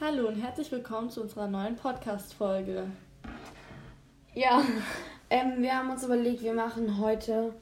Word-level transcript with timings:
Hallo 0.00 0.28
und 0.28 0.36
herzlich 0.36 0.70
willkommen 0.72 1.10
zu 1.10 1.20
unserer 1.22 1.46
neuen 1.46 1.76
Podcast-Folge. 1.76 2.86
Ja, 4.34 4.62
ähm, 5.28 5.62
wir 5.62 5.76
haben 5.76 5.90
uns 5.90 6.04
überlegt, 6.04 6.42
wir 6.42 6.54
machen 6.54 6.98
heute 6.98 7.52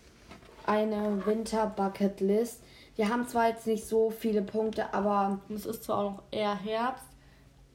eine 0.67 1.25
Winter-Bucket-List. 1.27 2.63
Wir 2.97 3.09
haben 3.09 3.27
zwar 3.27 3.49
jetzt 3.49 3.67
nicht 3.67 3.87
so 3.87 4.11
viele 4.11 4.43
Punkte, 4.43 4.93
aber. 4.95 5.41
Es 5.53 5.67
ist 5.67 5.85
zwar 5.85 5.99
auch 5.99 6.11
noch 6.13 6.23
eher 6.31 6.55
Herbst, 6.55 7.07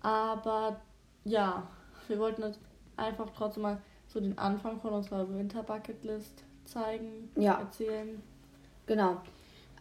aber 0.01 0.79
ja, 1.25 1.63
wir 2.07 2.19
wollten 2.19 2.43
einfach 2.97 3.29
trotzdem 3.35 3.63
mal 3.63 3.81
so 4.07 4.19
den 4.19 4.37
Anfang 4.37 4.79
von 4.79 4.93
unserer 4.93 5.27
Winter-Bucket-List 5.33 6.43
zeigen, 6.65 7.31
Ja. 7.35 7.59
erzählen. 7.59 8.21
Genau. 8.85 9.17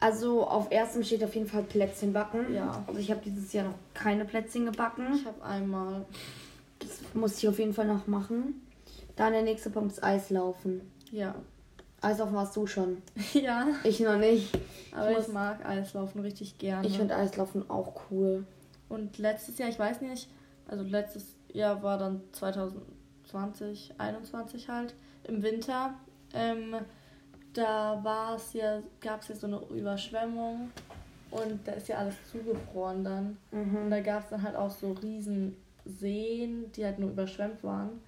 Also 0.03 0.45
auf 0.45 0.73
erstem 0.73 1.05
steht 1.05 1.23
auf 1.23 1.33
jeden 1.37 1.47
Fall 1.47 1.62
Plätzchen 1.62 2.12
backen. 2.12 2.52
Ja. 2.52 2.83
Also 2.88 2.98
ich 2.98 3.09
habe 3.11 3.20
dieses 3.24 3.52
Jahr 3.52 3.66
noch 3.66 3.74
keine 3.95 4.25
Plätzchen 4.25 4.66
gebacken. 4.66 5.06
Ich 5.15 5.25
habe 5.25 5.41
einmal, 5.45 6.05
Das 6.80 6.98
muss 7.15 7.38
ich 7.38 7.48
auf 7.48 7.59
jeden 7.61 7.73
Fall 7.73 7.87
noch 7.87 8.09
machen. 8.09 8.66
Dann 9.15 9.33
der 9.33 9.42
nächste 9.42 9.70
Punkt 9.70 9.92
ist 9.92 10.02
Eislaufen. 10.02 10.80
ja, 11.12 11.37
Eislaufen 12.01 12.34
warst 12.34 12.56
du 12.56 12.66
schon. 12.66 13.01
ja, 13.33 13.69
Ich 13.84 14.01
noch 14.01 14.19
nicht. 14.19 14.59
aber 14.91 15.12
Ich 15.12 15.19
ich, 15.19 15.28
mag 15.28 15.65
Eislaufen 15.65 16.20
richtig 16.20 16.59
gerne. 16.59 16.84
Ich 16.84 16.98
finde 16.98 17.14
Eislaufen 17.14 17.70
auch 17.70 18.00
cool. 18.11 18.45
Und 18.89 19.19
letztes 19.19 19.56
Jahr, 19.59 19.69
ich 19.69 19.78
weiß 19.78 20.00
nicht, 20.00 20.28
also 20.66 20.83
letztes 20.83 21.37
Jahr 21.53 21.80
war 21.84 21.97
dann 21.98 22.23
2020, 22.33 23.92
21 23.98 24.69
halt, 24.69 24.95
im 25.25 25.45
Winter. 25.45 25.95
Ähm, 26.34 26.75
da 27.52 28.01
war 28.02 28.37
es 28.37 28.52
ja, 28.55 28.80
gab 29.01 29.20
es 29.23 29.29
ja 29.29 29.34
so 29.34 29.47
eine 29.47 29.61
Überschwemmung 29.70 30.70
und 31.30 31.66
da 31.66 31.73
ist 31.73 31.88
ja 31.88 31.98
alles 31.98 32.15
zugefroren 32.30 33.05
dann. 33.05 33.36
Und 33.50 33.72
Mhm. 33.86 33.91
da 33.91 34.00
gab 34.00 34.25
es 34.25 34.31
dann 34.31 34.42
halt 34.42 34.56
auch 34.56 34.70
so 34.70 34.92
riesen 34.92 35.56
Seen, 35.84 36.70
die 36.73 36.84
halt 36.84 36.98
nur 36.98 37.11
überschwemmt 37.11 37.62
waren, 37.64 38.00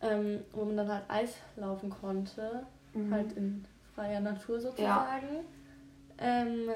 ähm, 0.00 0.40
wo 0.52 0.64
man 0.64 0.76
dann 0.76 0.88
halt 0.92 1.04
Eis 1.08 1.34
laufen 1.56 1.90
konnte, 1.90 2.64
Mhm. 2.94 3.12
halt 3.12 3.32
in 3.32 3.64
freier 3.94 4.20
Natur 4.20 4.60
sozusagen. 4.60 5.26
Ähm, 6.18 6.70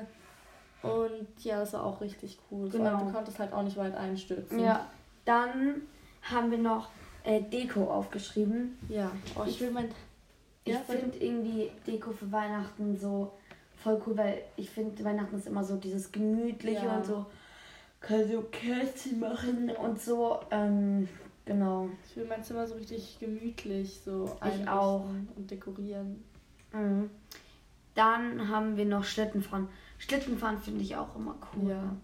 und 0.82 1.44
ja, 1.44 1.60
das 1.60 1.72
war 1.74 1.84
auch 1.84 2.00
richtig 2.00 2.38
cool. 2.50 2.62
Allem, 2.70 2.72
Genau. 2.72 3.04
du 3.04 3.12
konntest 3.12 3.38
halt 3.38 3.52
auch 3.52 3.62
nicht 3.62 3.76
weit 3.76 3.94
einstürzen. 3.94 4.58
Ja. 4.60 4.86
Dann 5.24 5.82
haben 6.22 6.50
wir 6.50 6.58
noch 6.58 6.88
äh, 7.24 7.42
Deko 7.42 7.84
aufgeschrieben. 7.90 8.78
Ja. 8.88 9.10
Oh, 9.38 9.44
ich 9.46 9.60
will 9.60 9.70
mein. 9.70 9.90
Ich 10.64 10.72
Ja, 10.74 10.80
finde 10.80 11.16
irgendwie 11.18 11.70
Deko 11.86 12.12
für 12.12 12.30
Weihnachten 12.30 12.96
so 12.98 13.32
voll 13.82 14.00
cool, 14.06 14.16
weil 14.16 14.42
ich 14.56 14.68
finde 14.70 15.02
Weihnachten 15.04 15.36
ist 15.36 15.46
immer 15.46 15.64
so 15.64 15.76
dieses 15.76 16.12
gemütliche 16.12 16.84
Ja. 16.84 16.96
und 16.98 17.06
so 17.06 17.26
kann 18.00 18.30
so 18.30 18.42
Kerzen 18.50 19.20
machen 19.20 19.70
und 19.70 20.00
so. 20.00 20.40
Ähm, 20.50 21.08
genau. 21.44 21.88
Ich 22.08 22.16
will 22.16 22.26
mein 22.26 22.42
Zimmer 22.44 22.66
so 22.66 22.74
richtig 22.74 23.18
gemütlich 23.20 24.00
so 24.04 24.36
Ich 24.46 24.68
auch. 24.68 25.04
und 25.36 25.50
dekorieren. 25.50 26.22
Mhm. 26.72 27.10
Dann 27.94 28.48
haben 28.48 28.76
wir 28.76 28.84
noch 28.84 29.04
Schlittenfahren. 29.04 29.68
Schlittenfahren 29.98 30.58
finde 30.58 30.82
ich 30.82 30.96
auch 30.96 31.14
immer 31.16 31.34
cool. 31.56 31.70
Ja. 31.70 31.96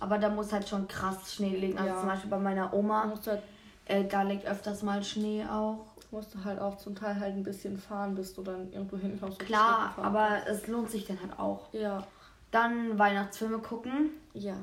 Aber 0.00 0.18
da 0.18 0.28
muss 0.28 0.52
halt 0.52 0.68
schon 0.68 0.86
krass 0.88 1.34
Schnee 1.34 1.56
liegen. 1.56 1.78
Also 1.78 1.90
Ja. 1.94 2.00
zum 2.00 2.08
Beispiel 2.08 2.30
bei 2.30 2.38
meiner 2.38 2.72
Oma, 2.74 3.10
halt, 3.26 3.42
äh, 3.86 4.04
da 4.04 4.22
liegt 4.22 4.46
öfters 4.46 4.82
mal 4.82 5.02
Schnee 5.02 5.44
auch. 5.44 5.86
Musst 6.10 6.34
du 6.34 6.44
halt 6.44 6.60
auch 6.60 6.78
zum 6.78 6.94
Teil 6.94 7.18
halt 7.18 7.34
ein 7.34 7.42
bisschen 7.42 7.78
fahren, 7.78 8.14
bis 8.14 8.34
du 8.34 8.42
dann 8.42 8.72
irgendwo 8.72 8.96
hinkommst. 8.96 9.38
Klar, 9.40 9.94
aber 9.98 10.46
es 10.46 10.66
lohnt 10.66 10.90
sich 10.90 11.06
dann 11.06 11.20
halt 11.20 11.38
auch. 11.38 11.72
Ja. 11.72 12.06
Dann 12.50 12.98
Weihnachtsfilme 12.98 13.58
gucken. 13.58 14.10
Ja. 14.32 14.56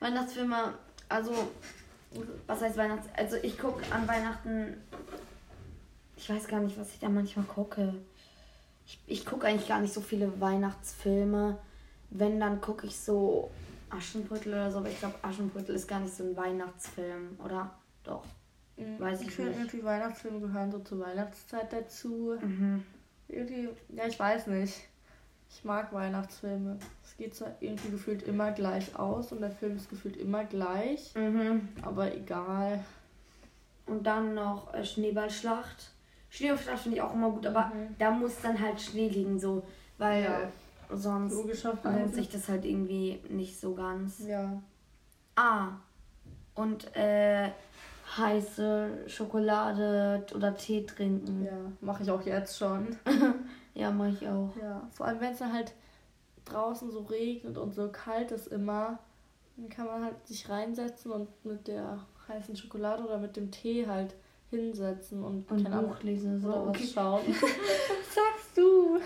Weihnachtsfilme, 0.00 0.74
also, 1.08 1.32
was 2.46 2.60
heißt 2.60 2.76
Weihnachts... 2.76 3.08
Also 3.16 3.36
ich 3.36 3.58
gucke 3.58 3.82
an 3.92 4.06
Weihnachten... 4.06 4.76
Ich 6.16 6.28
weiß 6.28 6.46
gar 6.48 6.60
nicht, 6.60 6.78
was 6.78 6.92
ich 6.92 7.00
da 7.00 7.08
manchmal 7.08 7.46
gucke. 7.46 7.94
Ich, 8.86 9.00
ich 9.06 9.26
gucke 9.26 9.46
eigentlich 9.46 9.68
gar 9.68 9.80
nicht 9.80 9.92
so 9.92 10.00
viele 10.00 10.40
Weihnachtsfilme. 10.40 11.58
Wenn, 12.10 12.38
dann 12.38 12.60
gucke 12.60 12.86
ich 12.86 12.98
so 12.98 13.50
Aschenbrödel 13.90 14.52
oder 14.52 14.70
so. 14.70 14.78
Aber 14.78 14.90
ich 14.90 14.98
glaube, 14.98 15.16
Aschenbrödel 15.22 15.74
ist 15.74 15.88
gar 15.88 16.00
nicht 16.00 16.14
so 16.14 16.24
ein 16.24 16.36
Weihnachtsfilm, 16.36 17.38
oder? 17.42 17.70
Doch. 18.04 18.24
Weiß 18.98 19.20
ich 19.20 19.28
ich 19.28 19.34
finde 19.34 19.52
irgendwie 19.52 19.84
Weihnachtsfilme 19.84 20.40
gehören 20.40 20.72
so 20.72 20.78
zur 20.80 21.00
Weihnachtszeit 21.00 21.72
dazu. 21.72 22.36
Mhm. 22.40 22.84
Irgendwie, 23.28 23.68
ja, 23.90 24.06
ich 24.06 24.18
weiß 24.18 24.48
nicht. 24.48 24.74
Ich 25.48 25.64
mag 25.64 25.92
Weihnachtsfilme. 25.92 26.78
Es 27.04 27.16
geht 27.16 27.34
zwar 27.34 27.52
irgendwie 27.60 27.90
gefühlt 27.90 28.22
immer 28.24 28.50
gleich 28.50 28.96
aus 28.98 29.30
und 29.30 29.40
der 29.40 29.52
Film 29.52 29.76
ist 29.76 29.88
gefühlt 29.88 30.16
immer 30.16 30.44
gleich, 30.44 31.14
Mhm. 31.14 31.68
aber 31.82 32.14
egal. 32.14 32.82
Und 33.86 34.04
dann 34.06 34.34
noch 34.34 34.74
äh, 34.74 34.84
Schneeballschlacht. 34.84 35.92
Schneeballschlacht 36.30 36.80
finde 36.82 36.96
ich 36.96 37.02
auch 37.02 37.14
immer 37.14 37.30
gut, 37.30 37.46
aber 37.46 37.66
Mhm. 37.66 37.94
da 37.98 38.10
muss 38.10 38.40
dann 38.42 38.58
halt 38.60 38.80
Schnee 38.80 39.08
liegen, 39.08 39.38
so. 39.38 39.62
Weil 39.98 40.24
Ja. 40.24 40.50
sonst 40.96 41.34
lohnt 41.84 42.14
sich 42.14 42.28
das 42.30 42.48
halt 42.48 42.64
irgendwie 42.64 43.20
nicht 43.28 43.60
so 43.60 43.74
ganz. 43.74 44.26
Ja. 44.26 44.60
Ah, 45.36 45.68
und 46.54 46.94
äh, 46.96 47.50
heiße 48.16 49.04
Schokolade 49.06 50.24
oder 50.34 50.56
Tee 50.56 50.84
trinken. 50.86 51.44
Ja, 51.44 51.52
mache 51.80 52.02
ich 52.02 52.10
auch 52.10 52.22
jetzt 52.22 52.56
schon. 52.58 52.96
Ja, 53.76 53.90
mache 53.90 54.10
ich 54.10 54.28
auch. 54.28 54.50
Ja, 54.62 54.86
vor 54.92 55.06
allem 55.06 55.20
wenn 55.20 55.32
es 55.32 55.40
dann 55.40 55.52
halt 55.52 55.72
draußen 56.44 56.92
so 56.92 57.00
regnet 57.00 57.58
und 57.58 57.74
so 57.74 57.88
kalt 57.88 58.30
ist 58.30 58.46
immer, 58.46 59.00
dann 59.56 59.68
kann 59.68 59.86
man 59.86 60.04
halt 60.04 60.24
sich 60.28 60.48
reinsetzen 60.48 61.10
und 61.10 61.28
mit 61.44 61.66
der 61.66 61.98
heißen 62.28 62.54
Schokolade 62.54 63.02
oder 63.02 63.18
mit 63.18 63.34
dem 63.36 63.50
Tee 63.50 63.88
halt 63.88 64.14
hinsetzen 64.50 65.24
und, 65.24 65.50
Und 65.50 65.64
keine 65.64 65.74
Ahnung, 65.74 65.90
Buch 65.90 66.02
lesen. 66.04 66.40
So. 66.40 66.46
oder 66.50 66.66
was 66.68 66.76
Okay. 66.76 66.86
schauen. 66.94 67.22
was 67.26 67.40
sagst 68.14 68.56
du? 68.56 69.00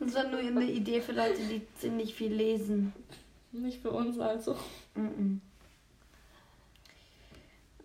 Das 0.00 0.14
war 0.14 0.24
nur 0.24 0.38
eine 0.40 0.64
Idee 0.64 1.02
für 1.02 1.12
Leute, 1.12 1.42
die 1.50 1.66
ziemlich 1.78 2.14
viel 2.14 2.32
lesen. 2.32 2.94
Nicht 3.52 3.82
für 3.82 3.90
uns 3.90 4.18
also. 4.18 4.56
Mhm. 4.94 5.42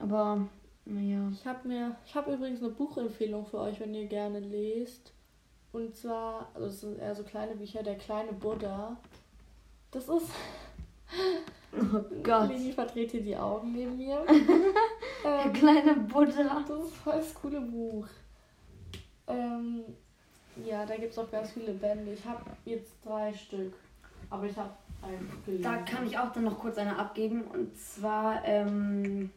Aber, 0.07 0.47
naja. 0.85 1.29
Ich 1.33 1.45
habe 1.45 1.67
mir, 1.67 1.95
ich 2.05 2.15
habe 2.15 2.33
übrigens 2.33 2.61
eine 2.61 2.71
Buchempfehlung 2.71 3.45
für 3.45 3.59
euch, 3.59 3.79
wenn 3.79 3.93
ihr 3.93 4.05
gerne 4.05 4.39
lest. 4.39 5.11
Und 5.73 5.95
zwar, 5.95 6.49
also 6.53 6.67
es 6.67 6.81
sind 6.81 6.97
eher 6.97 7.13
so 7.13 7.23
kleine 7.23 7.55
Bücher, 7.55 7.83
der 7.83 7.97
kleine 7.97 8.33
Buddha. 8.33 8.97
Das 9.91 10.07
ist. 10.07 10.31
Oh 11.73 12.01
Gott. 12.23 12.49
Lili 12.49 12.71
verdreht 12.71 13.11
hier 13.11 13.21
die 13.21 13.35
Augen 13.35 13.73
neben 13.73 13.97
mir. 13.97 14.25
Der 15.23 15.45
ähm, 15.45 15.53
kleine 15.53 15.93
Buddha. 15.95 16.63
das 16.67 16.85
ist 16.85 16.95
voll 16.95 17.17
das 17.17 17.33
coole 17.35 17.59
Buch. 17.59 18.07
Ähm, 19.27 19.83
ja, 20.65 20.85
da 20.85 20.95
gibt 20.95 21.11
es 21.11 21.19
auch 21.19 21.29
ganz 21.29 21.51
viele 21.51 21.73
Bände. 21.73 22.13
Ich 22.13 22.25
habe 22.25 22.41
jetzt 22.65 22.93
drei 23.05 23.33
Stück. 23.33 23.73
Aber 24.29 24.45
ich 24.45 24.57
habe 24.57 24.71
ein 25.03 25.29
gelesen. 25.45 25.63
Da 25.63 25.77
kann 25.77 26.07
ich 26.07 26.17
auch 26.17 26.31
dann 26.31 26.45
noch 26.45 26.57
kurz 26.57 26.77
eine 26.77 26.97
abgeben. 26.97 27.43
Und 27.43 27.77
zwar, 27.77 28.43
ähm, 28.45 29.29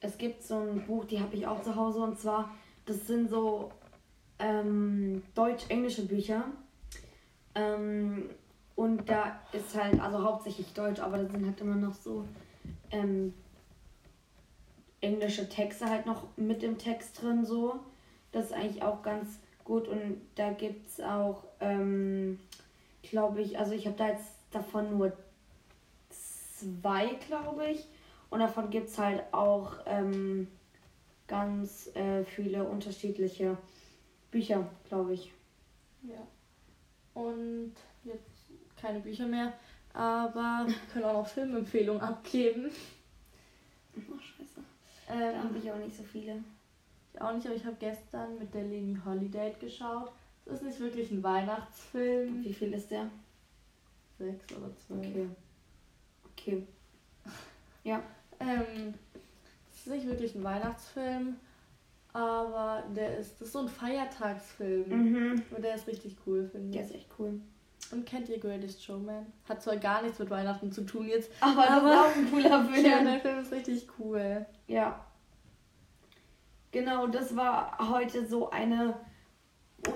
es 0.00 0.18
gibt 0.18 0.42
so 0.42 0.58
ein 0.58 0.84
Buch, 0.86 1.04
die 1.04 1.20
habe 1.20 1.36
ich 1.36 1.46
auch 1.46 1.62
zu 1.62 1.74
Hause. 1.74 2.00
Und 2.00 2.18
zwar, 2.18 2.54
das 2.86 3.06
sind 3.06 3.30
so 3.30 3.70
ähm, 4.38 5.22
deutsch-englische 5.34 6.06
Bücher. 6.06 6.44
Ähm, 7.54 8.30
und 8.76 9.08
da 9.08 9.40
ist 9.52 9.74
halt, 9.74 10.00
also 10.00 10.22
hauptsächlich 10.22 10.72
Deutsch, 10.72 11.00
aber 11.00 11.18
da 11.18 11.28
sind 11.28 11.44
halt 11.44 11.60
immer 11.60 11.74
noch 11.74 11.94
so 11.94 12.24
ähm, 12.92 13.34
englische 15.00 15.48
Texte 15.48 15.86
halt 15.86 16.06
noch 16.06 16.24
mit 16.36 16.62
im 16.62 16.78
Text 16.78 17.20
drin 17.20 17.44
so. 17.44 17.80
Das 18.30 18.46
ist 18.46 18.52
eigentlich 18.52 18.82
auch 18.82 19.02
ganz 19.02 19.38
gut. 19.64 19.88
Und 19.88 20.20
da 20.36 20.52
gibt 20.52 20.88
es 20.88 21.00
auch, 21.00 21.42
ähm, 21.60 22.38
glaube 23.02 23.42
ich, 23.42 23.58
also 23.58 23.72
ich 23.72 23.86
habe 23.86 23.96
da 23.96 24.08
jetzt 24.08 24.30
davon 24.52 24.96
nur 24.96 25.12
zwei, 26.10 27.16
glaube 27.26 27.70
ich. 27.70 27.86
Und 28.30 28.40
davon 28.40 28.70
gibt 28.70 28.88
es 28.88 28.98
halt 28.98 29.22
auch 29.32 29.72
ähm, 29.86 30.48
ganz 31.26 31.88
äh, 31.94 32.24
viele 32.24 32.64
unterschiedliche 32.64 33.56
Bücher, 34.30 34.68
glaube 34.88 35.14
ich. 35.14 35.32
Ja. 36.02 36.26
Und 37.14 37.74
jetzt 38.04 38.50
keine 38.80 39.00
Bücher 39.00 39.26
mehr. 39.26 39.52
Aber 39.94 40.64
wir 40.66 40.74
können 40.92 41.04
auch 41.06 41.14
noch 41.14 41.26
Filmempfehlungen 41.26 42.02
abgeben. 42.02 42.70
Oh, 43.96 44.18
scheiße. 44.18 44.60
Da 45.08 45.14
Ähm, 45.14 45.44
habe 45.44 45.58
ich 45.58 45.72
auch 45.72 45.78
nicht 45.78 45.96
so 45.96 46.02
viele. 46.02 46.42
Ich 47.12 47.20
auch 47.20 47.32
nicht, 47.32 47.46
aber 47.46 47.56
ich 47.56 47.64
habe 47.64 47.76
gestern 47.80 48.38
mit 48.38 48.52
der 48.54 48.64
Leni 48.64 48.96
Holiday 49.04 49.54
geschaut. 49.58 50.12
Es 50.44 50.54
ist 50.54 50.62
nicht 50.62 50.80
wirklich 50.80 51.10
ein 51.10 51.22
Weihnachtsfilm. 51.22 52.44
Wie 52.44 52.52
viel 52.54 52.72
ist 52.72 52.90
der? 52.90 53.10
Sechs 54.18 54.44
oder 54.56 54.74
zwölf. 54.76 55.06
Okay. 55.06 55.28
Okay. 56.32 56.66
Ja. 57.84 58.02
Ähm, 58.40 58.94
es 59.72 59.78
ist 59.80 59.86
nicht 59.88 60.06
wirklich 60.06 60.34
ein 60.34 60.44
Weihnachtsfilm, 60.44 61.36
aber 62.12 62.82
der 62.94 63.18
ist, 63.18 63.40
das 63.40 63.48
ist 63.48 63.52
so 63.52 63.60
ein 63.60 63.68
Feiertagsfilm. 63.68 64.88
Mhm. 64.88 65.42
Und 65.54 65.62
der 65.64 65.74
ist 65.74 65.86
richtig 65.86 66.16
cool, 66.26 66.48
finde 66.50 66.70
Der 66.72 66.82
ich. 66.82 66.88
ist 66.90 66.94
echt 66.94 67.08
cool. 67.18 67.40
Und 67.90 68.04
kennt 68.04 68.28
ihr 68.28 68.38
Greatest 68.38 68.84
Showman? 68.84 69.26
Hat 69.48 69.62
zwar 69.62 69.76
gar 69.76 70.02
nichts 70.02 70.18
mit 70.18 70.28
Weihnachten 70.30 70.70
zu 70.72 70.82
tun 70.84 71.08
jetzt. 71.08 71.30
Aber 71.40 71.62
das 71.64 71.82
ist 71.82 71.98
auch 71.98 72.16
ein 72.16 72.30
cooler 72.30 72.64
Film. 72.72 72.84
Ja, 72.86 73.02
der 73.02 73.20
Film 73.20 73.38
ist 73.40 73.52
richtig 73.52 73.86
cool. 73.98 74.44
Ja. 74.66 75.04
Genau, 76.70 77.06
das 77.06 77.34
war 77.34 77.78
heute 77.90 78.26
so 78.26 78.50
eine 78.50 78.94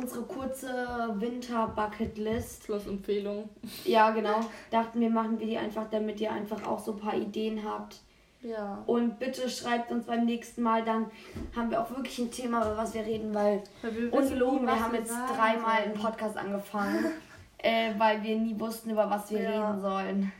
unsere 0.00 0.22
kurze 0.22 0.68
Winter-Bucket-List. 1.16 2.64
Plus 2.64 2.86
Empfehlung. 2.86 3.48
Ja, 3.84 4.10
genau. 4.10 4.40
Dachten 4.70 5.00
wir, 5.00 5.10
machen 5.10 5.38
wir 5.38 5.46
die 5.46 5.58
einfach, 5.58 5.90
damit 5.90 6.20
ihr 6.20 6.32
einfach 6.32 6.66
auch 6.66 6.78
so 6.78 6.92
ein 6.92 6.98
paar 6.98 7.16
Ideen 7.16 7.62
habt. 7.64 8.00
Ja. 8.42 8.82
Und 8.86 9.18
bitte 9.18 9.48
schreibt 9.48 9.90
uns 9.92 10.06
beim 10.06 10.24
nächsten 10.24 10.62
Mal, 10.62 10.84
dann 10.84 11.10
haben 11.54 11.70
wir 11.70 11.80
auch 11.80 11.90
wirklich 11.90 12.18
ein 12.18 12.30
Thema, 12.30 12.62
über 12.62 12.76
was 12.76 12.92
wir 12.92 13.02
reden, 13.06 13.32
weil, 13.34 13.62
Weil 13.82 13.94
wir 13.96 14.12
uns 14.12 14.32
loben, 14.32 14.66
wir 14.66 14.78
haben 14.80 14.94
jetzt 14.94 15.14
dreimal 15.36 15.82
einen 15.82 15.94
Podcast 15.94 16.36
angefangen, 16.36 17.06
äh, 17.58 17.92
weil 17.98 18.22
wir 18.22 18.36
nie 18.36 18.58
wussten, 18.58 18.90
über 18.90 19.08
was 19.08 19.30
wir 19.30 19.40
Ja. 19.42 19.68
reden 19.70 19.80
sollen. 19.80 20.32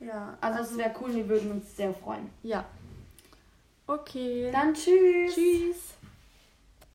Ja. 0.00 0.36
Also, 0.40 0.60
es 0.62 0.76
wäre 0.76 0.92
cool, 1.00 1.14
wir 1.14 1.28
würden 1.28 1.52
uns 1.52 1.74
sehr 1.76 1.94
freuen. 1.94 2.28
Ja. 2.42 2.64
Okay. 3.86 4.50
Dann 4.52 4.74
tschüss. 4.74 5.34
Tschüss. 5.34 5.94